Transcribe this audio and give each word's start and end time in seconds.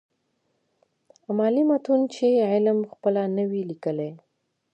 امالي 1.29 1.63
متون 1.69 2.01
چي 2.13 2.27
عالم 2.49 2.79
خپله 2.91 3.23
نه 3.35 3.43
وي 3.49 3.61
ليکلي. 3.71 4.09